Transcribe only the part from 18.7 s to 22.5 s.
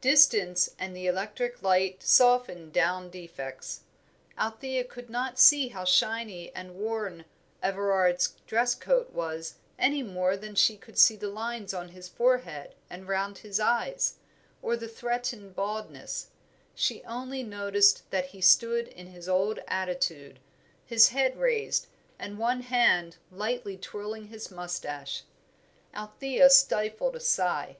in his old attitude, his head raised, and